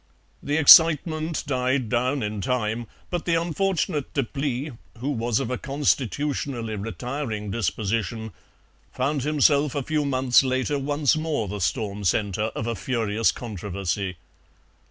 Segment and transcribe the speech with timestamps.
[0.41, 6.75] "The excitement died down in time, but the unfortunate Deplis, who was of a constitutionally
[6.75, 8.31] retiring disposition,
[8.91, 14.15] found himself a few months later, once more the storm centre of a furious controversy.